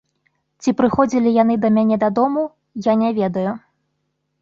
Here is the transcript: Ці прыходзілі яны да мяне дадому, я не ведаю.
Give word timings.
Ці 0.63 0.73
прыходзілі 0.79 1.35
яны 1.35 1.59
да 1.67 1.73
мяне 1.77 2.01
дадому, 2.07 2.49
я 2.91 2.99
не 3.07 3.15
ведаю. 3.23 3.51